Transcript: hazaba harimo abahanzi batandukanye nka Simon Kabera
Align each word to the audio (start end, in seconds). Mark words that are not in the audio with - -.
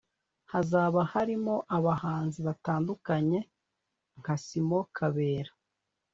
hazaba 0.51 0.99
harimo 1.13 1.55
abahanzi 1.77 2.39
batandukanye 2.47 3.39
nka 4.19 4.35
Simon 4.45 4.85
Kabera 4.97 5.51